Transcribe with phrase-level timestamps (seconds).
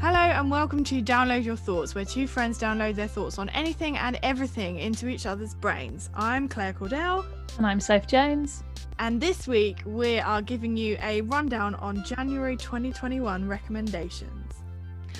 [0.00, 3.98] Hello and welcome to Download Your Thoughts, where two friends download their thoughts on anything
[3.98, 6.08] and everything into each other's brains.
[6.14, 7.26] I'm Claire Cordell,
[7.58, 8.62] And I'm Soph Jones.
[8.98, 14.54] and this week we are giving you a rundown on January 2021 recommendations.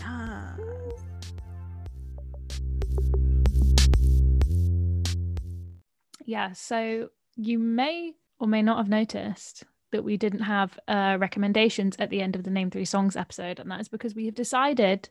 [0.03, 0.57] Ah.
[6.25, 11.97] Yeah, so you may or may not have noticed that we didn't have uh, recommendations
[11.99, 13.59] at the end of the Name Three Songs episode.
[13.59, 15.09] And that is because we have decided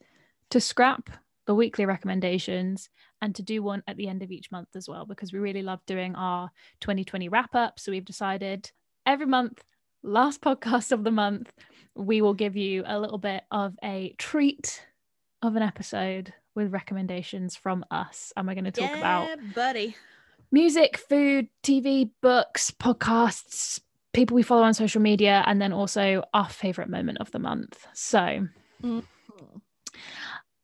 [0.49, 1.09] to scrap
[1.45, 2.89] the weekly recommendations
[3.21, 5.63] and to do one at the end of each month as well, because we really
[5.63, 7.79] love doing our 2020 wrap up.
[7.79, 8.71] So we've decided
[9.05, 9.63] every month,
[10.03, 11.51] last podcast of the month,
[11.95, 14.85] we will give you a little bit of a treat
[15.41, 18.31] of an episode with recommendations from us.
[18.35, 19.95] And we're going to talk about buddy.
[20.51, 23.79] music, food, TV, books, podcasts,
[24.13, 27.85] people we follow on social media, and then also our favorite moment of the month.
[27.93, 28.47] So,
[28.83, 29.03] Mhm.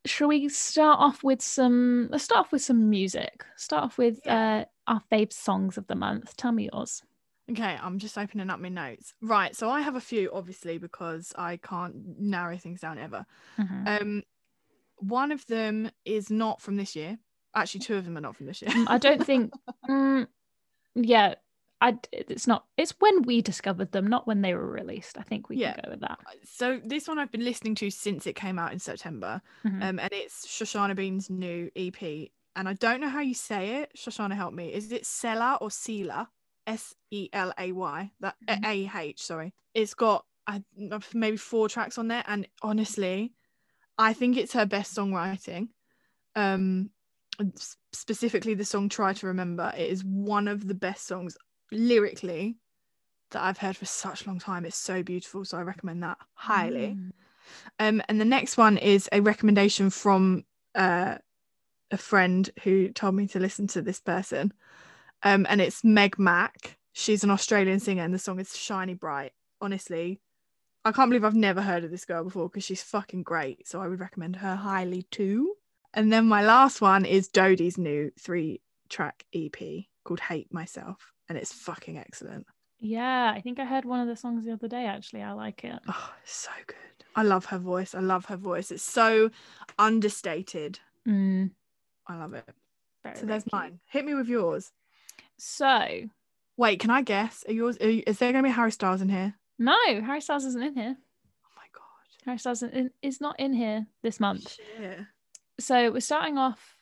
[0.06, 2.08] shall we start off with some?
[2.12, 3.46] Let's start off with some music.
[3.56, 6.36] Start off with uh, our fave songs of the month.
[6.38, 7.04] Tell me yours.
[7.52, 9.14] Okay, I'm just opening up my notes.
[9.22, 13.26] Right, so I have a few, obviously, because I can't narrow things down ever.
[13.60, 14.02] Mhm.
[14.02, 14.24] Um,
[14.98, 17.20] one of them is not from this year.
[17.54, 18.72] Actually, two of them are not from this year.
[18.72, 19.54] Mm, I don't think.
[19.90, 20.28] mm,
[20.96, 21.36] yeah,
[21.82, 21.98] I.
[22.12, 22.66] It's not.
[22.78, 25.18] It's when we discovered them, not when they were released.
[25.18, 25.74] I think we Yeah.
[25.74, 26.20] can go with that.
[26.44, 29.84] so this one I've been listening to since it came out in September, Mhm.
[29.84, 32.32] um, and it's Shoshana Bean's new EP.
[32.56, 33.92] And I don't know how you say it.
[33.98, 34.74] Shoshana, help me.
[34.74, 36.28] Is it Sela or Sela?
[36.68, 38.12] S E L A Y.
[38.22, 38.66] That Mhm.
[38.66, 39.22] A H.
[39.22, 39.54] Sorry.
[39.74, 40.60] It's got uh,
[41.14, 43.34] maybe four tracks on there, and honestly,
[43.98, 45.70] I think it's her best songwriting.
[46.36, 46.92] Um,
[47.92, 51.38] specifically the song "Try to Remember." It is one of the best songs
[51.72, 52.58] lyrically
[53.32, 54.66] that I've heard for such a long time.
[54.66, 56.98] It's so beautiful, so I recommend that highly.
[56.98, 57.12] Mm.
[57.80, 61.18] Um, and the next one is a recommendation from uh,
[61.92, 64.54] a friend who told me to listen to this person.
[65.24, 66.78] Um, and it's Meg Mac.
[66.94, 69.34] She's an Australian singer, and the song is Shiny Bright.
[69.62, 70.20] Honestly,
[70.84, 73.68] I can't believe I've never heard of this girl before because she's fucking great.
[73.68, 75.56] So I would recommend her highly too.
[75.94, 79.56] And then my last one is Dodie's new three track EP
[80.04, 81.12] called Hate Myself.
[81.30, 82.46] And it's fucking excellent.
[82.80, 84.86] Yeah, I think I heard one of the songs the other day.
[84.86, 85.80] Actually, I like it.
[85.88, 86.76] Oh, it's so good.
[87.16, 87.96] I love her voice.
[87.96, 88.70] I love her voice.
[88.72, 89.32] It's so
[89.80, 90.80] understated.
[91.08, 91.52] Mm,
[92.08, 92.48] I love it.
[93.04, 93.54] very, So there's cute.
[93.54, 93.80] mine.
[93.86, 94.72] Hit me with yours.
[95.38, 96.10] So
[96.58, 97.44] Wait, can I guess?
[97.48, 97.78] Are yours?
[97.82, 99.36] Are you, is there going to be Harry Styles in here?
[99.58, 100.96] no, Harry Styles isn't in here.
[100.98, 102.26] Oh my god.
[102.26, 104.56] Harry Styles in, is not in here this month.
[104.78, 105.00] Shit.
[105.60, 106.78] So we're starting off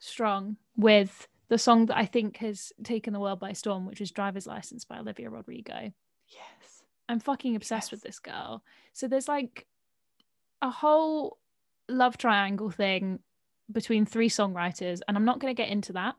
[0.00, 4.10] strong with the song that I think has taken the world by storm, which is
[4.10, 5.92] "Driver's License" by Olivia Rodrigo.
[6.28, 6.82] Yes.
[7.08, 7.92] I'm fucking obsessed Yes.
[7.92, 8.62] with this girl.
[8.92, 9.66] So there's like
[10.62, 11.38] a whole
[11.88, 13.20] love triangle thing
[13.70, 16.16] between three songwriters, and I'm not going to get into that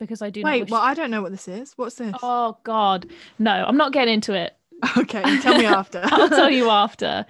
[0.00, 0.42] because I do.
[0.42, 1.72] not Wait, well, I don't know what this is.
[1.76, 2.14] What's this?
[2.22, 3.06] Oh God,
[3.38, 3.52] no!
[3.52, 4.56] I'm not getting into it.
[4.98, 6.00] Okay, tell me after.
[6.04, 7.26] I'll tell you after,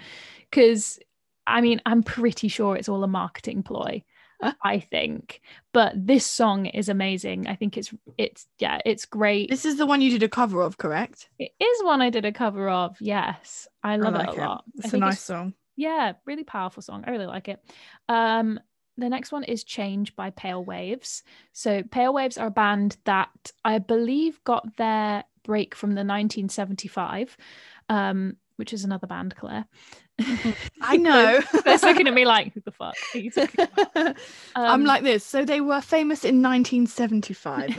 [0.51, 0.99] because
[1.47, 4.03] I mean, I'm pretty sure it's all a marketing ploy.
[4.65, 5.41] I think,
[5.73, 7.47] but this song is amazing.
[7.47, 9.51] I think it's it's yeah, it's great.
[9.51, 11.29] This is the one you did a cover of, correct?
[11.39, 12.97] it is one I did a cover of.
[13.01, 14.65] Yes, I love I it like a lot.
[14.77, 15.55] It's a nice song.
[15.77, 17.05] yeah, really powerful song.
[17.07, 17.61] I really like it.
[18.09, 18.61] Um,
[18.97, 21.23] the next one is Change by Pale Waves.
[21.53, 27.37] So Pale Waves are a band that I believe got their break from the 1975,
[27.89, 29.67] um, which is another band, Claire.
[30.83, 31.41] I know.
[31.65, 34.17] They're looking at me like, who the fuck are you talking about?
[34.57, 35.25] I'm Um, like this.
[35.25, 37.71] So they were famous in 1975.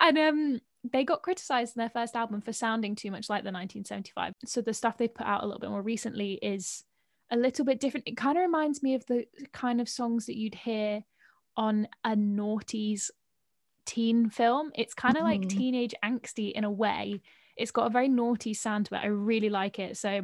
[0.00, 0.60] and um
[0.90, 4.60] they got criticized in their first album for sounding too much like the 1975 so
[4.60, 6.84] the stuff they've put out a little bit more recently is
[7.30, 10.36] a little bit different it kind of reminds me of the kind of songs that
[10.36, 11.02] you'd hear
[11.56, 13.10] on a naughties
[13.84, 15.48] teen film it's kind of like Mhm.
[15.48, 17.20] teenage angsty in a way
[17.58, 20.22] it's got a very naughty sound to it i really like it so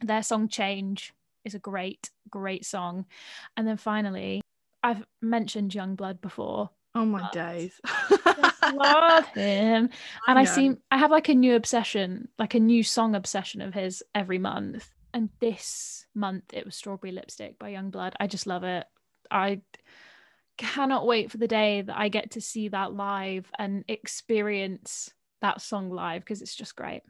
[0.00, 1.12] their song change
[1.44, 3.04] is a great great song
[3.56, 4.40] and then finally
[4.82, 7.80] i've mentioned Yungblud before oh my days.
[8.72, 9.90] love him.
[10.26, 10.50] And I know.
[10.50, 14.38] seem I have like a new obsession, like a new song obsession of his every
[14.38, 14.88] month.
[15.12, 18.14] And this month it was Strawberry Lipstick by Yungblud.
[18.18, 18.86] I just love it.
[19.30, 19.60] I
[20.56, 25.12] cannot wait for the day that I get to see that live and experience
[25.44, 27.02] that song live because it's just great.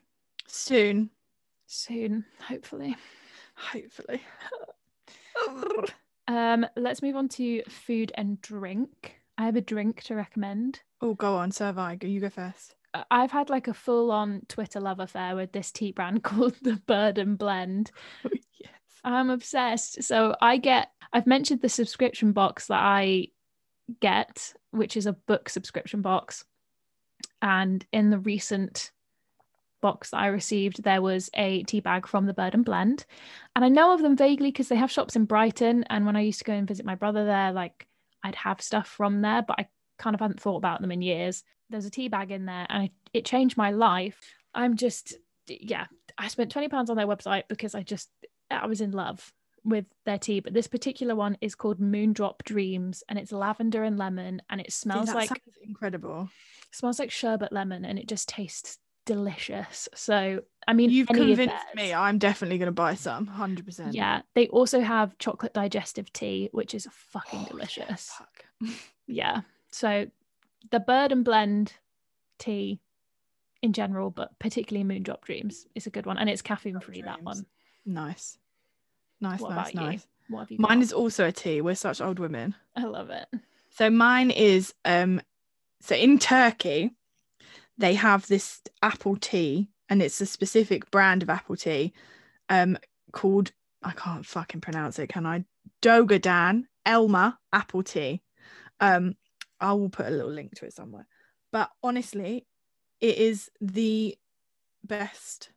[0.46, 1.08] soon,
[1.66, 2.94] Soon, hopefully.
[3.54, 4.20] hopefully.
[6.26, 9.16] Um, let's move on to food and drink.
[9.36, 10.80] I have a drink to recommend.
[11.02, 11.96] oh, go on, so have I.
[11.96, 12.76] Go- You go first.
[12.94, 16.54] uh, I've had like a full on Twitter love affair with this tea brand called
[16.62, 17.90] the Bird and Blend.
[18.58, 18.70] yes.
[19.04, 20.02] I'm obsessed.
[20.02, 23.28] So I get, I've mentioned the subscription box that I
[24.00, 26.46] get, which is a book subscription box.
[27.44, 28.90] And in the recent
[29.82, 33.04] box that I received, there was a tea bag from the Bird and Blend.
[33.54, 35.84] And I know of them vaguely because they have shops in Brighton.
[35.90, 37.86] And when I used to go and visit my brother there, like
[38.22, 39.68] I'd have stuff from there, but I
[39.98, 41.44] kind of hadn't thought about them in years.
[41.68, 44.18] There's a tea bag in there and it changed my life.
[44.54, 45.12] I'm just,
[45.46, 45.86] yeah,
[46.16, 48.08] I spent £20 on their website because I just,
[48.50, 50.40] I was in love with their tea.
[50.40, 54.72] But this particular one is called Moondrop Dreams and it's lavender and lemon and it
[54.72, 55.30] smells Dude, like
[55.62, 56.28] incredible.
[56.70, 59.88] smells like sherbet lemon and it just tastes delicious.
[59.94, 61.92] So, I mean, You've convinced me.
[61.92, 63.26] I'm definitely going to buy some.
[63.26, 63.94] Hundred percent.
[63.94, 68.10] Yeah, they also have chocolate digestive tea, which is fucking Oh, delicious.
[68.18, 68.44] fuck.
[69.06, 69.42] Yeah.
[69.70, 70.06] So
[70.70, 71.74] the bird and blend
[72.38, 72.80] tea
[73.62, 76.16] in general, but particularly Moondrop Dreams is a good one.
[76.16, 77.44] And it's caffeine free, that one.
[77.84, 78.38] Nice.
[79.20, 79.80] Nice, What nice, about you?
[79.80, 80.06] nice.
[80.28, 80.84] What have you Mine got?
[80.84, 81.60] is also a tea.
[81.60, 82.54] We're such old women.
[82.76, 83.26] I love it.
[83.70, 85.20] So mine is um
[85.80, 86.92] so in Turkey
[87.76, 91.92] they have this apple tea and it's a specific brand of apple tea
[92.48, 92.78] um
[93.12, 93.50] called
[93.82, 95.44] I can't fucking pronounce it can I
[95.82, 98.22] Dogadan Elma apple tea
[98.80, 99.16] um
[99.60, 101.06] I will put a little link to it somewhere
[101.52, 102.46] but honestly
[103.00, 104.16] it is the
[104.84, 105.50] best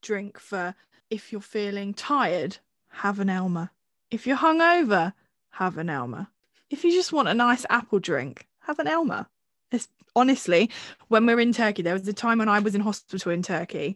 [0.00, 0.74] drink for
[1.10, 2.58] if you're feeling tired
[2.92, 3.70] have an Elma
[4.10, 5.12] if you're hungover
[5.50, 6.30] have an Elma
[6.72, 9.28] if you just want a nice apple drink, have an Elma.
[9.70, 10.70] It's honestly,
[11.08, 13.94] when we're in Turkey, there was a time when I was in hospital in Turkey.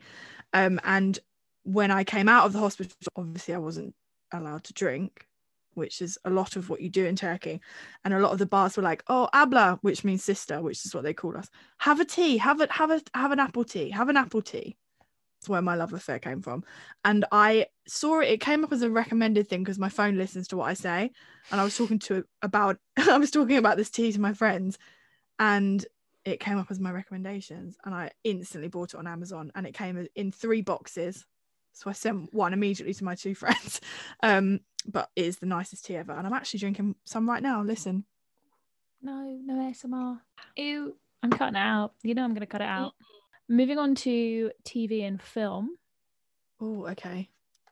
[0.52, 1.18] Um, and
[1.64, 3.94] when I came out of the hospital, obviously I wasn't
[4.30, 5.26] allowed to drink,
[5.72, 7.62] which is a lot of what you do in Turkey.
[8.04, 10.94] And a lot of the bars were like, oh, abla, which means sister, which is
[10.94, 11.48] what they call us.
[11.78, 14.76] Have a tea, have a have a have an apple tea, have an apple tea.
[15.46, 16.64] That's where my love affair came from.
[17.04, 20.48] And I saw it, it came up as a recommended thing because my phone listens
[20.48, 21.12] to what I say.
[21.52, 24.76] And I was talking to about I was talking about this tea to my friends
[25.38, 25.86] and
[26.24, 27.76] it came up as my recommendations.
[27.84, 31.24] And I instantly bought it on Amazon and it came in three boxes.
[31.74, 33.80] So I sent one immediately to my two friends.
[34.24, 36.12] Um but it is the nicest tea ever.
[36.12, 37.62] And I'm actually drinking some right now.
[37.62, 38.04] Listen.
[39.00, 40.18] No, no ASMR.
[40.56, 41.92] Ew, I'm cutting it out.
[42.02, 42.94] You know I'm going to cut it out.
[43.48, 45.76] Moving on to TV and film.
[46.60, 47.28] oh okay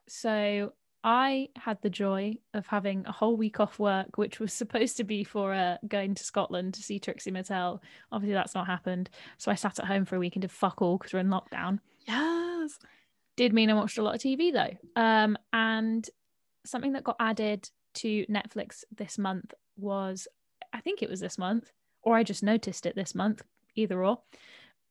[0.07, 0.73] So
[1.03, 5.03] I had the joy of having a whole week off work, which was supposed to
[5.03, 7.79] be for uh, going to Scotland to see Trixie Mattel.
[8.11, 9.09] Obviously, that's not happened.
[9.37, 11.27] So I sat at home for a week and did fuck all because we're in
[11.27, 11.79] lockdown.
[12.07, 12.79] yes
[13.35, 15.01] Did mean I watched a lot of TV though.
[15.01, 16.09] Um, and
[16.65, 20.27] something that got added to Netflix this month was,
[20.73, 23.43] I think it was this month, or I just noticed it this month,
[23.75, 24.19] either or,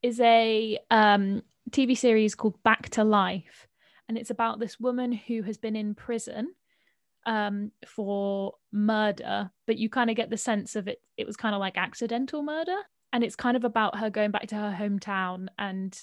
[0.05, 3.67] is a um, TV series called Back to Life.
[4.07, 6.55] And it's about this woman who has been in prison
[7.25, 11.55] um, for murder, but you kind of get the sense of it, it was kind
[11.55, 12.77] of like accidental murder.
[13.15, 15.99] And it's kind of about her going back to her hometown and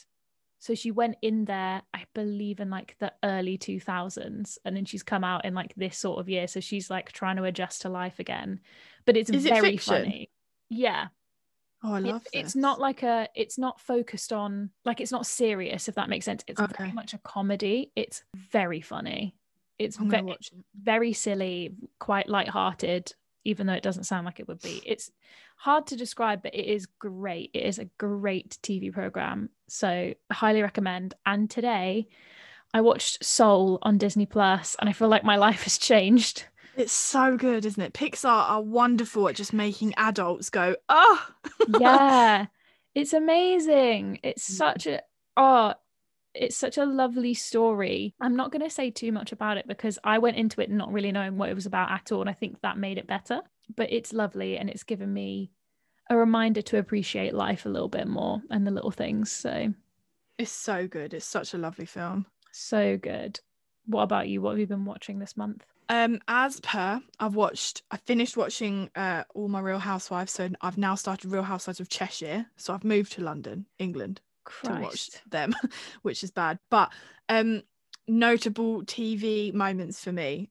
[0.58, 5.02] so she went in there, I believe, in like the early 2000s, and then she's
[5.02, 6.48] come out in like this sort of year.
[6.48, 8.60] So she's like trying to adjust to life again.
[9.08, 10.04] But it's Is very fiction?
[10.04, 10.30] funny.
[10.70, 11.08] Yeah.
[11.84, 15.26] Oh I It- love it's not like a, it's not focused on, like, it's not
[15.26, 16.44] serious, if that makes sense.
[16.48, 17.92] It's very much a comedy.
[17.96, 19.36] It's very funny.
[19.80, 23.14] It's ve- it very silly, quite light-hearted,
[23.46, 24.82] even though it doesn't sound like it would be.
[24.86, 25.12] It's
[25.56, 27.50] hard to describe, but it is great.
[27.56, 29.50] It is a great TV program.
[29.68, 31.16] So highly recommend.
[31.26, 32.08] And today
[32.74, 36.46] I watched Soul on Disney Plus, and I feel like my life has changed.
[36.78, 41.28] It's so good isn't it Pixar are wonderful at just making adults go oh
[41.68, 42.48] yeah,
[42.96, 44.20] it's amazing.
[44.24, 44.58] It's Mm.
[44.58, 45.02] such a
[45.38, 45.74] oh,
[46.34, 48.16] it's such a lovely story.
[48.22, 50.92] I'm not going to say too much about it because I went into it not
[50.92, 53.42] really knowing what it was about at all, and I think that made it better.
[53.76, 55.52] But it's lovely, and it's given me
[56.10, 59.32] a reminder to appreciate life a little bit more and the little things.
[59.32, 59.74] So
[60.38, 63.40] it's so good it's such a lovely film so good.
[63.86, 64.42] What about you?
[64.42, 65.64] What have you been watching this month?
[65.92, 67.84] Um, as per, I've watched.
[67.92, 71.90] I finished watching uh, all my Real Housewives, so I've now started Real Housewives of
[71.90, 72.46] Cheshire.
[72.56, 74.22] So I've moved to London, England,
[74.64, 75.54] to watch them,
[76.02, 76.60] which is bad.
[76.70, 76.94] But
[77.28, 77.64] um,
[78.08, 80.51] notable TV moments for me.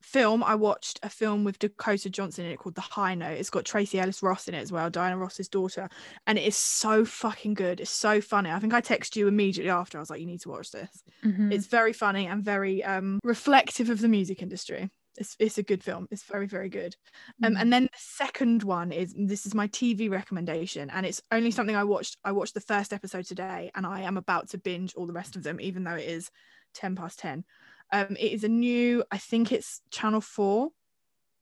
[0.00, 0.42] Film.
[0.42, 3.38] I watched a film with Dakota Johnson in it called The High Note.
[3.38, 5.88] It's got Tracee Ellis Ross in it as well, Diana Ross's daughter,
[6.26, 7.80] and it is so fucking good.
[7.80, 8.50] It's so funny.
[8.50, 9.98] I think I texted you immediately after.
[9.98, 11.52] I was like, "You need to watch this." Mhm.
[11.52, 14.90] It's very funny and very um, reflective of the music industry.
[15.18, 16.06] It's, it's a good film.
[16.10, 16.96] It's very, very good.
[17.42, 17.60] Um, Mhm.
[17.60, 21.76] and then the second one is this is my TV recommendation, and it's only something
[21.76, 22.16] I watched.
[22.24, 25.36] I watched the first episode today, and I am about to binge all the rest
[25.36, 26.30] of them, even though it is
[26.74, 27.44] 10 past 10.
[27.92, 30.70] Um, it is a new, I think it's Channel 4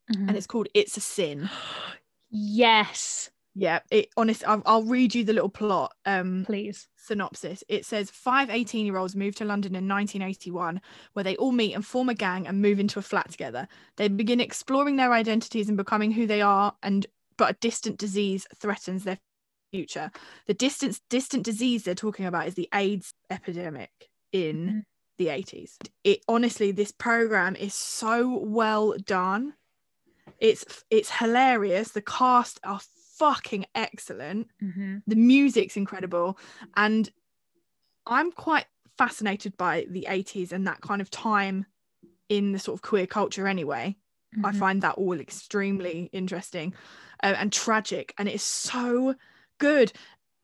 [0.08, 0.28] Mhm.
[0.28, 1.50] and it's called It's a Sin.
[2.30, 4.44] yes, Yeah, it honest.
[4.46, 5.92] I'll, I'll read you the little plot.
[6.04, 6.88] Um, please.
[6.96, 7.64] synopsis.
[7.68, 10.80] It says five 18 year olds move to London in 1981,
[11.14, 13.66] where they all meet and form a gang and move into a flat together.
[13.96, 18.46] They begin exploring their identities and becoming who they are, and but a distant disease
[18.56, 19.18] threatens their
[19.72, 20.10] future.
[20.46, 24.84] The distance, distant disease they're talking about is the AIDS epidemic in Mhm.
[25.18, 25.78] The 80s.
[26.04, 29.54] It honestly, this program is so well done.
[30.40, 31.90] It's it's hilarious.
[31.92, 32.80] The cast are
[33.18, 35.02] fucking excellent Mhm.
[35.08, 36.38] the music's incredible
[36.76, 37.10] and
[38.06, 41.66] i'm quite fascinated by the 80s and that kind of time
[42.28, 43.96] in the sort of queer culture anyway
[44.44, 44.58] i Mhm.
[44.58, 46.74] find that all extremely interesting
[47.24, 49.16] uh, and tragic and it's so
[49.58, 49.92] good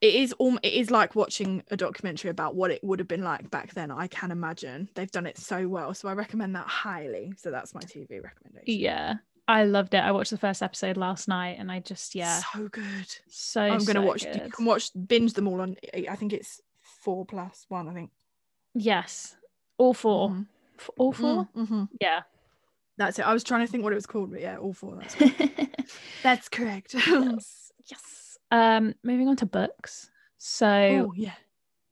[0.04, 3.24] it is all it is like watching a documentary about what it would have been
[3.24, 6.66] like back then i can imagine they've done it so well so i recommend that
[6.66, 9.14] highly so that's my tv recommendation Yeah,
[9.48, 9.98] I loved it.
[9.98, 13.84] I watched the first episode last night, and I just yeah, so good so i'm
[13.84, 15.76] gonna so watch you can watch binge them all on
[16.10, 16.60] i think it's
[17.02, 18.10] four plus one i think
[18.74, 19.36] Yes,
[19.78, 20.46] all 4 Mhm.
[20.98, 21.88] All 4 Mm, mhm.
[22.00, 22.22] Yeah.
[22.96, 23.26] That's it.
[23.26, 24.96] I was trying to think what it was called, but yeah, all four.
[24.96, 25.92] That's, correct.
[26.22, 26.94] that's correct.
[27.06, 27.72] yes.
[27.90, 28.23] Yes.
[28.54, 30.10] Um, moving on to books.
[30.38, 31.34] So oh yeah.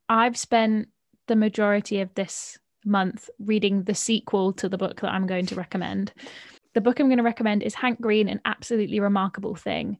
[0.08, 0.88] I've spent
[1.26, 5.56] the majority of this month reading the sequel to the book that I'm going to
[5.56, 6.12] recommend.
[6.74, 9.98] The book I'm going to recommend is Hank Green, An Absolutely Remarkable Thing.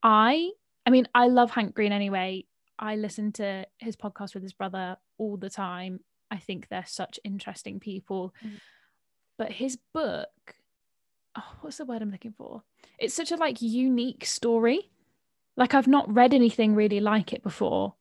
[0.00, 0.50] I
[0.86, 2.44] I mean, I love Hank Green anyway.
[2.78, 5.98] I listen to his podcast with his brother all the time.
[6.30, 8.32] I think they're such interesting people.
[8.44, 8.60] Mm.
[9.38, 10.28] But his book,
[11.36, 12.62] oh, what's the word I'm looking for?
[12.96, 14.90] It's such a like unique story.
[15.56, 17.94] Like I've not read anything really like it before.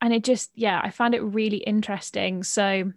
[0.00, 2.42] And it just yeah i found it really interesting.
[2.42, 2.92] So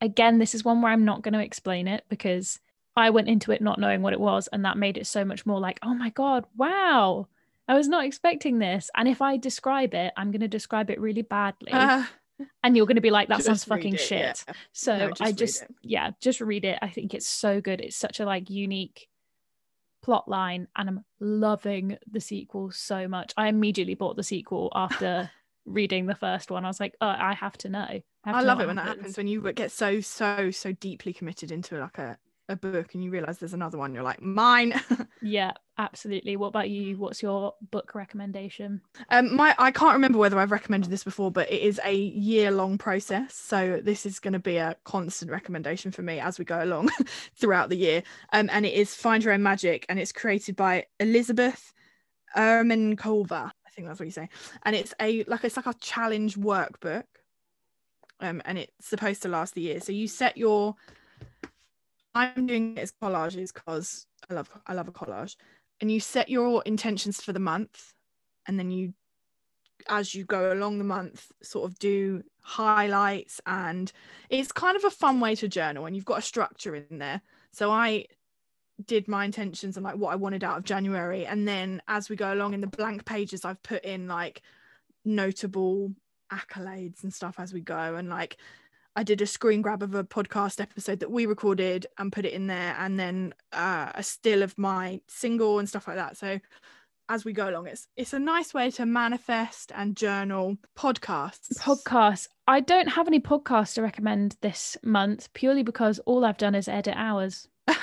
[0.00, 2.60] again this is one where i'm not going to explain it because
[2.96, 5.46] i went into it not knowing what it was and that made it so much
[5.46, 7.26] more like oh my god wow
[7.68, 8.90] i was not expecting this.
[8.94, 11.70] And if i describe it i'm going to describe it really badly.
[11.72, 12.10] Ah,
[12.62, 14.44] and you're going to be like that sounds fucking it, shit.
[14.46, 14.54] Yeah.
[14.72, 16.78] so No, just i just yeah just read it.
[16.82, 17.80] I think it's so good.
[17.80, 19.08] It's such a like unique
[20.02, 23.32] plot line and i'm loving the sequel so much.
[23.36, 25.30] I immediately bought the sequel after
[25.64, 26.64] reading the first one.
[26.64, 27.80] I was like oh i have to know.
[27.80, 30.72] I, have I to love it when that happens when you get so so so
[30.72, 33.94] deeply committed into like a, a book and you realize there's another one.
[33.94, 34.80] You're like mine.
[35.22, 40.38] yeah absolutely what about you what's your book recommendation um, my I can't remember whether
[40.38, 43.34] I've recommended this before, but it is a year long process.
[43.34, 46.90] So this is going to be a constant recommendation for me as we go along
[47.36, 48.02] throughout the year.
[48.32, 51.72] Um, and it is Find Your Own Magic, and it's created by Elizabeth
[52.36, 53.50] Ermankova.
[53.50, 54.28] I think that's what you say.
[54.64, 57.04] And it's a like it's like a challenge workbook.
[58.20, 59.80] Um, and it's supposed to last the year.
[59.80, 60.74] So you set your
[62.16, 65.36] I'm doing it as collages because I love I love a collage.
[65.80, 67.92] And you set your intentions for the month
[68.46, 68.94] and then you
[69.88, 73.92] as you go along the month sort of do highlights and
[74.30, 77.20] it's kind of a fun way to journal and you've got a structure in there.
[77.52, 78.06] So I
[78.84, 82.16] did my intentions and like what I wanted out of January and then as we
[82.16, 84.42] go along in the blank pages I've put in like
[85.04, 85.92] notable
[86.32, 88.36] accolades and stuff as we go and like
[88.96, 92.32] I did a screen grab of a podcast episode that we recorded and put it
[92.32, 96.16] in there, and then uh, a still of my single and stuff like that.
[96.16, 96.40] So
[97.08, 101.56] as we go along, it's it's a nice way to manifest and journal podcasts.
[101.58, 106.54] podcasts i don't have any podcasts to recommend this month purely because all i've done
[106.56, 107.48] is edit hours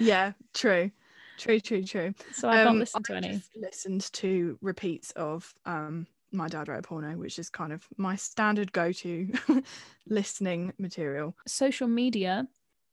[0.00, 0.90] yeah, true,
[1.38, 2.14] true, true, true.
[2.32, 6.48] so i've not Um, listened to I any just listened to repeats of um my
[6.48, 9.28] dad wrote a porno, which is kind of my standard go-to
[10.06, 11.36] listening material.
[11.46, 12.46] social media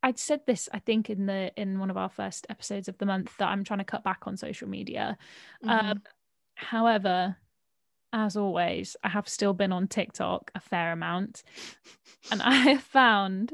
[0.03, 3.05] i'd said this i think in the in one of our first episodes of the
[3.05, 5.17] month that i'm trying to cut back on social media
[5.65, 5.87] Mm-hmm.
[5.89, 6.01] um,
[6.55, 7.35] however
[8.13, 11.43] as always i have still been on tiktok a fair amount
[12.31, 13.53] and i have found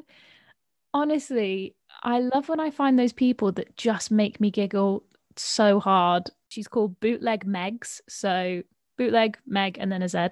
[0.94, 5.04] honestly i love when i find those people that just make me giggle
[5.36, 8.62] so hard she's called bootleg megs so
[8.98, 10.28] bootleg meg and then a z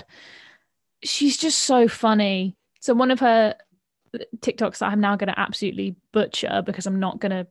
[1.03, 3.56] she's just so funny so one of her
[4.38, 7.48] TikToks that I'm now going to absolutely butcher because I'm not going to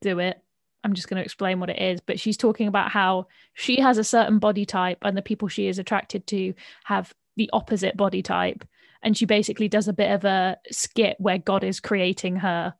[0.00, 0.40] do it.
[0.84, 2.00] I'm just going to explain what it is.
[2.00, 5.66] But she's talking about how she has a certain body type and the people she
[5.66, 6.54] is attracted to
[6.84, 8.64] have the opposite body type.
[9.02, 12.74] And she basically does a bit of a skit where God is creating her.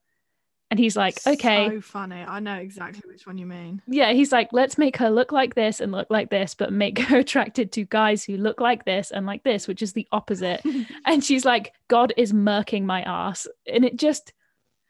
[0.71, 2.21] And he's like, okay, so funny.
[2.21, 3.81] I know exactly which one you mean.
[3.87, 6.99] yeah, he's like, let's make her look like this and look like this, but make
[6.99, 10.61] her attracted to guys who look like this and like this, which is the opposite.
[11.07, 13.47] and she's like, God is murking my ass.
[13.67, 14.33] And it just,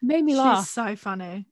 [0.02, 0.68] Made me She's laugh.
[0.68, 1.47] so funny.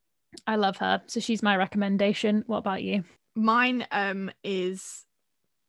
[0.45, 1.01] I love her.
[1.07, 2.43] So she's my recommendation.
[2.47, 3.03] What about you?
[3.35, 5.05] Mine um is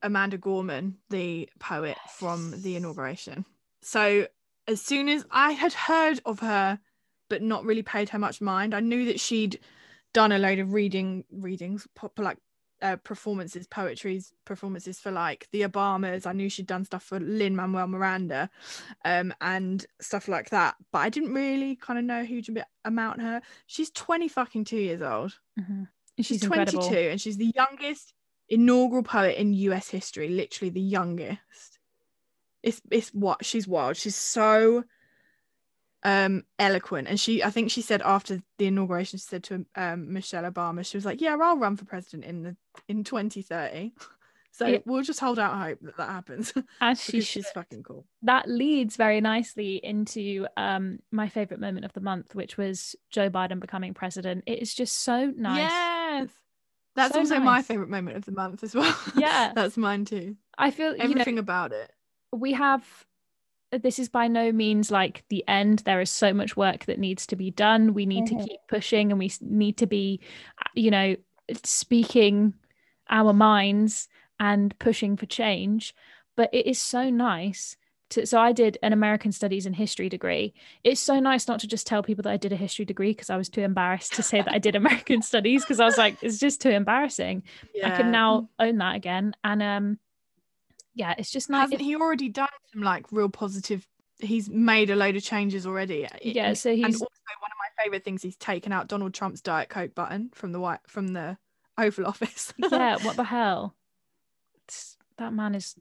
[0.02, 3.44] Amanda Gorman, the poet from the inauguration.
[3.82, 4.26] So
[4.68, 6.78] as soon as I had heard of her,
[7.28, 9.60] but not really paid her much mind, I knew that she'd
[10.12, 12.38] done a load of reading readings, pop, like
[12.80, 16.26] uh, performances, poetry's performances for like the Obamas.
[16.26, 18.50] I knew she'd done stuff for Lin Manuel Miranda,
[19.04, 20.76] um, and stuff like that.
[20.92, 22.50] But I didn't really kind of know a huge
[22.84, 23.42] amount her.
[23.66, 25.38] She's twenty fucking two years old.
[25.58, 25.84] Mm-hmm.
[26.18, 27.10] She's, She's 22 incredible.
[27.10, 28.12] and she's the youngest
[28.48, 31.78] inaugural poet in US history, literally the youngest.
[32.62, 33.96] It's it's what she's wild.
[33.96, 34.84] She's so
[36.04, 40.12] um eloquent and she I think she said after the inauguration she said to um
[40.12, 42.56] Michelle Obama she was like yeah I'll run for president in the
[42.88, 43.92] in 2030
[44.52, 44.78] so Yeah.
[44.86, 47.26] we'll just hold out hope that that happens As she should.
[47.44, 52.34] she's fucking cool that leads very nicely into um my favorite moment of the month,
[52.34, 54.42] which was Joe Biden becoming president.
[54.46, 55.70] It is just so nice.
[55.70, 56.30] yes
[56.96, 59.52] that's So also my favorite moment of the month as well Yeah.
[59.54, 61.92] that's mine too I feel you know everything about it
[62.32, 62.84] we have
[63.70, 65.80] this is by no means like the end.
[65.80, 67.92] There is so much work that needs to be done.
[67.94, 68.40] We need Mhm.
[68.42, 70.20] to keep pushing and we need to be
[70.60, 71.16] uh, you know
[71.64, 72.54] speaking
[73.10, 74.08] our minds
[74.40, 75.94] and pushing for change.
[76.36, 77.76] But it is so nice
[78.10, 80.54] to so i did an american studies and history degree.
[80.82, 83.28] It's so nice not to just tell people that i did a history degree because
[83.28, 86.16] i was too embarrassed to say that i did american studies because i was like
[86.22, 87.42] it's just too embarrassing.
[87.84, 89.34] I can now own that again.
[89.44, 89.98] And um
[90.98, 93.86] yeah it's just nice hasn't he already done some like real positive
[94.20, 97.06] he's made a load of changes already Yeah, and, so and he's- also
[97.40, 100.60] one of my favorite things he's taken out donald trump's diet coke button from the
[100.60, 101.38] white from the
[101.78, 102.52] oval office.
[102.58, 103.74] Yeah what the hell?
[104.66, 105.74] It's- that man is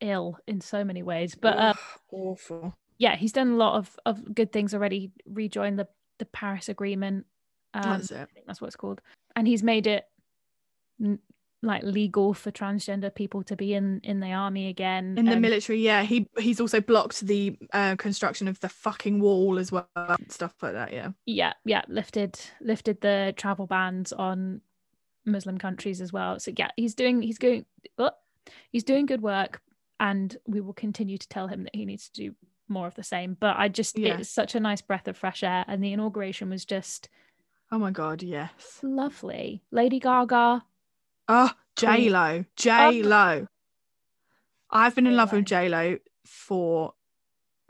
[0.00, 1.74] ill in so many ways but uh,
[2.12, 2.74] awful.
[2.98, 7.24] yeah he's done a lot of of good things already rejoined the the paris agreement
[7.74, 8.16] um, that's it.
[8.20, 9.00] I think that's what it's called
[9.34, 10.04] and he's made it
[11.02, 11.18] n-
[11.62, 15.40] like legal for transgender people to be in in the army again in the um,
[15.40, 19.88] military yeah he he's also blocked the uh, construction of the fucking wall as well
[20.28, 21.10] stuff like that yeah.
[21.24, 24.60] Yeah yeah lifted lifted the travel bans on
[25.24, 26.38] muslim countries as well.
[26.38, 27.64] So yeah he's doing he's going
[27.98, 28.10] oh,
[28.70, 29.60] he's doing good work
[29.98, 32.34] and we will continue to tell him that he needs to do
[32.68, 33.36] more of the same.
[33.38, 34.18] But i just Yeah.
[34.18, 37.08] it's such a nice breath of fresh air and the inauguration was just
[37.72, 38.80] oh my god yes.
[38.82, 39.62] Lovely.
[39.72, 40.62] Lady gaga
[41.28, 43.46] oh j lo j lo
[44.70, 45.98] i've been in love with J-Lo.
[46.24, 46.92] for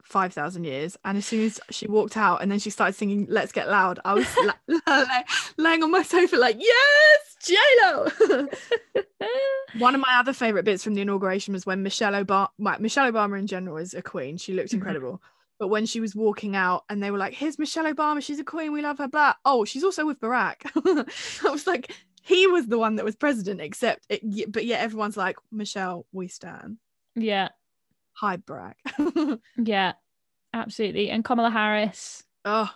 [0.04, 3.50] 5000 years and as soon as she walked out and then she started singing let's
[3.50, 5.04] get loud i was la-
[5.58, 8.46] laying on my sofa like yes j lo
[9.78, 12.48] One of my other favorite bits from the inauguration was when Michelle Obama,
[12.80, 14.36] Michelle Obama in general is a queen.
[14.38, 14.74] She looked Mhm.
[14.74, 15.20] incredible.
[15.58, 18.44] But when she was walking out and they were like, here's Michelle Obama, she's a
[18.44, 19.34] queen, we love her, blah.
[19.44, 20.56] Oh, she's also with Barack.
[21.46, 21.92] I was like,
[22.26, 26.28] he was the one that was president, except, it, but yeah, everyone's like, Michelle, we
[26.28, 26.78] stand.
[27.14, 27.48] yeah
[28.14, 28.74] Hi, Barack.
[29.56, 29.92] yeah
[30.54, 32.70] absolutely and kamala harris oh,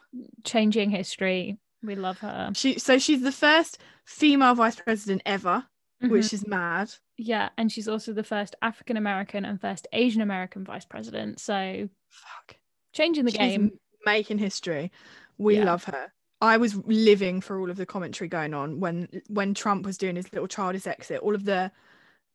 [0.44, 5.64] changing history we love her she, so she's the first female vice president ever,
[6.02, 6.10] Mhm.
[6.10, 6.90] which is mad.
[7.18, 11.38] Yeah, and she's also the first African American and first Asian American vice president.
[11.40, 12.56] So Fuck.
[12.94, 13.78] changing the She's game.
[14.06, 14.90] making history.
[15.38, 15.64] We Yeah.
[15.64, 16.12] love her.
[16.40, 20.16] I was living for all of the commentary going on when when Trump was doing
[20.16, 21.20] his little childish exit.
[21.20, 21.70] All of the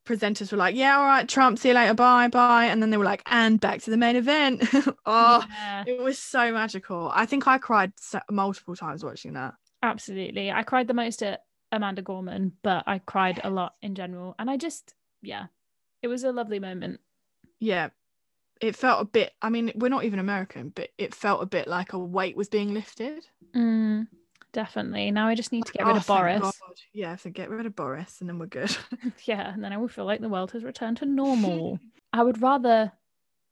[0.06, 2.98] presenters were like, "Yeah, all right, Trump, see you later, bye, bye," and then they
[2.98, 4.63] were like, "And back to the main event."
[5.06, 7.12] oh, Yeah, it was so magical.
[7.13, 7.94] I think I cried
[8.30, 9.56] multiple times watching that.
[9.82, 10.52] absolutely.
[10.52, 11.41] I cried the most at
[11.72, 14.36] Amanda Gorman, but I cried a lot in general.
[14.39, 15.48] And I just, yeah,
[16.02, 17.00] it was a lovely moment.
[17.60, 17.89] Yeah,
[18.62, 19.34] it felt a bit.
[19.41, 22.50] I mean, we're not even American, but it felt a bit like a weight was
[22.50, 23.26] being lifted.
[23.56, 24.08] Mm,
[24.54, 25.12] definitely.
[25.12, 26.41] Now I just need to get rid Oh, of Boris.
[26.41, 26.54] God.
[26.94, 28.76] Yeah, so get rid of Boris, and then we're good.
[29.26, 31.80] yeah, and then I will feel like the world has returned to normal.
[32.13, 32.91] I would rather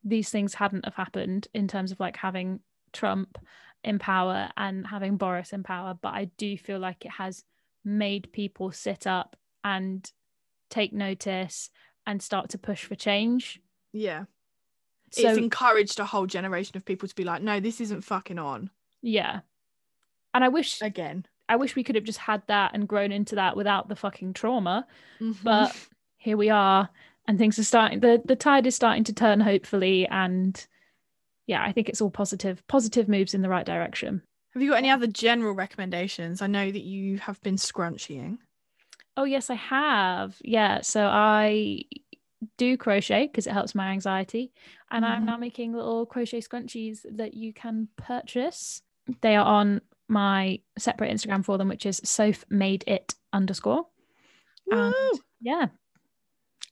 [0.04, 2.60] these things hadn't have happened in terms of like having
[2.92, 3.38] Trump
[3.84, 7.44] in power and having Boris in power, but I do feel like it has
[7.86, 10.10] made people sit up and
[10.70, 11.70] take notice
[12.06, 13.62] and start to push for change.
[13.92, 14.24] yeah.
[15.14, 18.40] So it's encouraged a whole generation of people to be like, no, this isn't fucking
[18.40, 18.70] on
[19.02, 19.42] yeah.
[20.34, 21.26] And I wish again.
[21.50, 24.34] I wish we could have just had that and grown into that without the fucking
[24.34, 24.88] trauma.
[25.22, 25.44] Mhm.
[25.44, 25.76] but
[26.18, 26.90] here we are
[27.28, 30.66] and things are starting the the tide is starting to turn hopefully and
[31.48, 34.22] yeah i think it's all positive positive moves in the right direction
[34.54, 36.42] have you got any other general recommendations?
[36.42, 38.38] I know that you have been scrunching.
[39.18, 41.84] oh yes i have yeah so i
[42.58, 44.52] do crochet because it helps my anxiety
[44.92, 45.26] and i'm Mhm.
[45.26, 48.82] now making little crochet scrunchies that you can purchase
[49.22, 53.88] they are on my separate Instagram for them, which is Soph made it underscore.
[54.72, 54.94] And
[55.42, 55.68] yeah,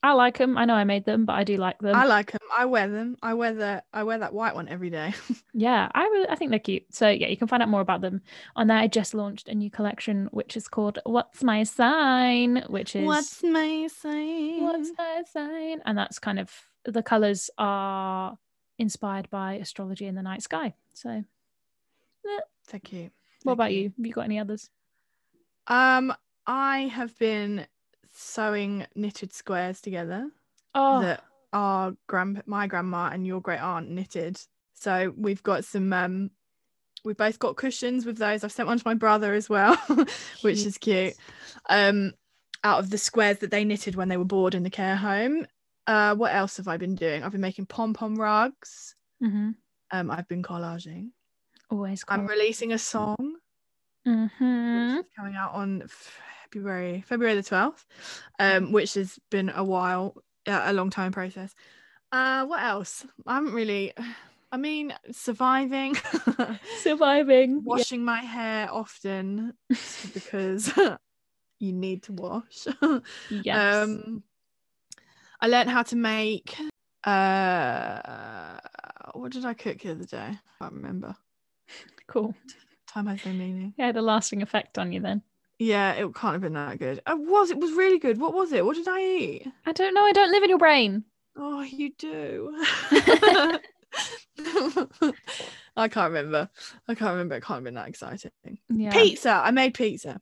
[0.04, 0.58] I like them.
[0.58, 1.96] I know I made them, but I do like them.
[1.96, 2.42] I like them.
[2.58, 3.18] I wear them.
[3.22, 5.14] I wear the I wear that white one every day.
[5.54, 6.86] yeah, I really, I think they're cute.
[6.94, 8.22] So yeah, you can find out more about them
[8.56, 8.78] on there.
[8.78, 13.44] I just launched a new collection, which is called "What's My Sign," which is What's
[13.44, 14.64] my sign?
[14.64, 15.82] What's my sign?
[15.86, 16.52] And that's kind of
[16.84, 18.38] the colors are
[18.80, 20.74] inspired by astrology in the night sky.
[20.94, 21.24] So,
[22.68, 23.12] so cute.
[23.44, 23.84] what So about cute.
[23.84, 23.94] you?
[23.98, 24.72] Have you got any others?
[25.68, 26.12] Um,
[26.48, 27.68] I have been
[28.12, 30.30] sewing knitted squares together
[30.76, 34.40] Oh, that our grand my grandma and your great aunt knitted.
[34.74, 36.32] So we've got some um
[37.04, 38.44] we both got cushions with those.
[38.44, 39.76] I've sent one to my brother as well,
[40.42, 41.16] which is cute.
[41.70, 42.14] Um
[42.64, 45.46] out of the squares that they knitted when they were bored in the care home.
[45.88, 47.24] Uh what else have I been doing?
[47.24, 48.96] I've been making pom-pom rugs.
[49.20, 49.52] hmm
[49.92, 51.10] Um I've been collaging.
[51.70, 52.04] always.
[52.08, 53.16] I'm releasing a song
[54.08, 54.96] Mm-hmm.
[54.98, 55.84] which is coming out on
[56.52, 57.86] February February the 12th
[58.40, 60.16] um which has been a while
[60.48, 61.54] uh, a long time process
[62.12, 63.94] uh what else I haven't really
[64.52, 65.96] I mean surviving
[66.84, 67.64] Surviving.
[67.66, 69.54] washing my hair often
[70.14, 70.74] because
[71.60, 72.68] you need to wash
[73.30, 73.58] Yes.
[73.58, 74.24] um
[75.40, 76.56] I learned how to make
[77.06, 78.60] uh
[79.14, 81.16] what did I cook the other day I can't remember
[82.08, 82.36] cool.
[82.88, 85.22] time has no meaning Yeah, the lasting effect on you then.
[85.64, 87.02] Yeah, it can't have been that good.
[87.08, 87.52] It was.
[87.52, 88.20] It was really good.
[88.20, 88.66] What was it?
[88.66, 89.48] What did I eat?
[89.68, 90.04] I don't know.
[90.04, 91.04] I don't live in your brain.
[91.38, 92.56] Oh, you do.
[95.78, 96.50] I can't remember.
[96.88, 97.36] I can't remember.
[97.36, 98.32] It can't have been that exciting.
[98.70, 98.92] Yeah.
[98.92, 99.30] Pizza.
[99.30, 100.20] I made pizza.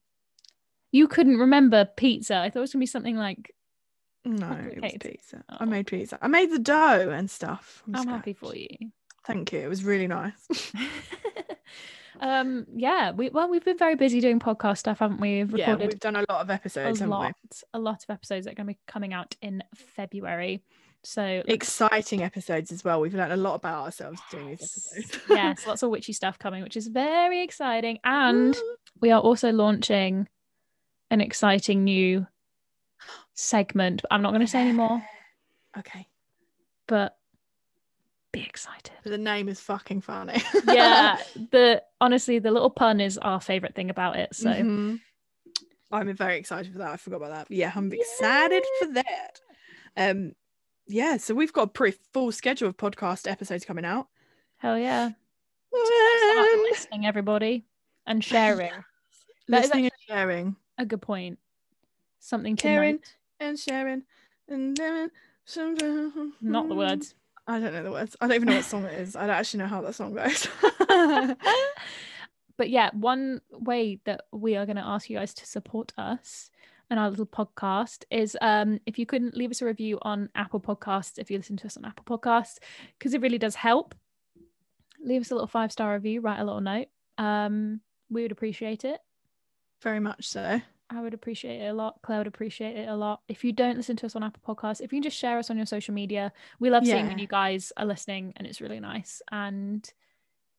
[0.92, 2.36] You couldn't remember pizza.
[2.38, 3.56] I thought it was gonna be something like.
[4.26, 5.44] No, it was pizza.
[5.48, 5.66] I Oh.
[5.66, 6.20] made pizza.
[6.22, 7.82] I made the dough and stuff.
[7.86, 8.68] from I'm happy for you.
[9.26, 9.60] Thank you.
[9.60, 10.48] It was really nice.
[12.20, 12.66] um.
[12.76, 13.12] Yeah.
[13.12, 15.44] We well, we've been very busy doing podcast stuff, haven't we?
[15.44, 17.36] We've yeah, recorded we've done a lot of episodes, a lot,
[17.74, 20.62] a lot of episodes that are going to be coming out in February.
[21.04, 21.44] So?
[21.48, 23.00] Exciting episodes as well.
[23.00, 25.24] We've learned a lot about ourselves doing these episodes.
[25.30, 28.00] yes, lots of witchy stuff coming, which is very exciting.
[28.04, 28.58] And
[29.00, 30.28] we are also launching
[31.10, 32.28] an exciting new
[33.34, 34.02] segment.
[34.12, 35.02] I'm not going to say any more,
[35.78, 36.08] Okay.
[36.88, 37.18] but
[38.32, 38.92] be excited.
[39.04, 40.42] The name is fucking funny.
[40.68, 41.18] yeah,
[41.52, 44.36] the honestly, the little pun is our favorite thing about it.
[44.36, 45.00] So Mhm.
[45.92, 46.92] I'm very excited for that.
[46.92, 47.48] I forgot about that.
[47.48, 49.40] But yeah, I'm excited for that.
[49.98, 50.34] Um,
[50.88, 54.08] yeah, so we've got a pretty full schedule of podcast episodes coming out.
[54.58, 55.12] hell yeah,
[55.72, 57.66] listening, everybody,
[58.06, 58.72] and sharing.
[59.48, 61.40] Listening and sharing, A good point.
[62.20, 63.00] Something to Caring.
[63.40, 64.04] and sharing,
[64.48, 65.10] and living.
[66.42, 67.16] Not the words.
[67.50, 68.16] I don't know the words.
[68.22, 69.16] I don't even know what song it is.
[69.16, 70.48] I don't actually know how that song goes.
[72.58, 76.52] but yeah, one way that we are going to ask you guys to support us
[76.92, 80.60] and our little podcast is um, if you couldn't leave us a review on Apple
[80.60, 82.58] Podcasts, if you listen to us on Apple Podcasts,
[82.98, 83.96] because it really does help.
[85.04, 86.88] Leave us a little five star review, write a little note.
[87.18, 87.82] Um,
[88.12, 89.00] we would appreciate it.
[89.82, 90.62] very much so.
[90.90, 92.00] I would appreciate it a lot.
[92.02, 93.22] Claire would appreciate it a lot.
[93.28, 95.50] If you don't listen to us on Apple Podcasts, if you can just share us
[95.50, 98.80] on your social media, we love seeing when you guys are listening, and it's really
[98.80, 99.22] nice.
[99.32, 99.88] And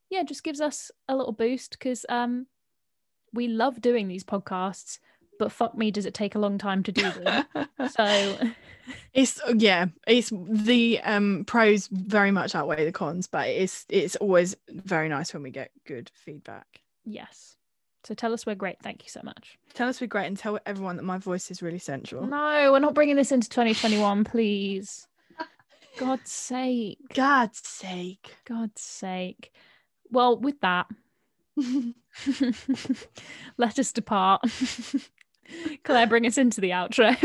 [0.08, 2.46] yeah, just gives us a little boost because um,
[3.32, 4.98] we love doing these podcasts,
[5.38, 7.46] but fuck me, does it take a long time to do them?
[7.90, 8.38] so
[9.12, 14.56] it's yeah it's the um pros very much outweigh the cons but it's it's always
[14.68, 17.56] very nice when we get good feedback yes.
[18.04, 18.76] So tell us we're great.
[18.82, 19.58] Thank you so much.
[19.74, 22.78] tell us we're great and tell everyone that my voice is really sensual No, we're
[22.78, 25.06] not bringing this into 2021, please.
[25.98, 26.98] God's sake.
[27.14, 29.52] god's sake God's sake.
[30.10, 30.86] Well, with that,
[33.56, 34.42] let us depart.
[35.84, 37.16] Claire, bring us into the outro.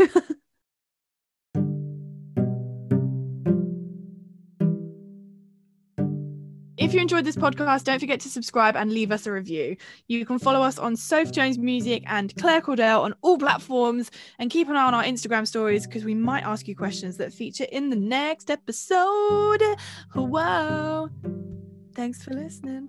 [6.86, 10.24] If you enjoyed this podcast don't forget to subscribe and leave us a review you
[10.24, 14.68] can follow us on soph jones music and claire cordell on all platforms and keep
[14.68, 17.90] an eye on our instagram stories because we might ask you questions that feature in
[17.90, 19.62] the next episode
[20.14, 21.10] whoa
[21.96, 22.88] thanks for listening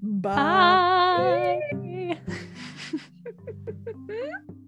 [0.00, 1.60] bye.
[1.70, 2.18] Bye.